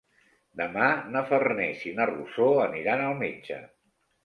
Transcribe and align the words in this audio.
Demà 0.61 0.87
na 1.17 1.21
Farners 1.33 1.85
i 1.91 1.95
na 2.01 2.09
Rosó 2.13 2.49
aniran 2.65 3.07
al 3.11 3.17
metge. 3.23 3.63